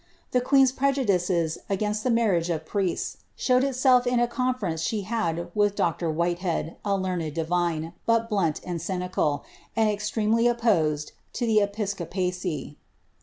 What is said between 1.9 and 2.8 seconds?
the marriage of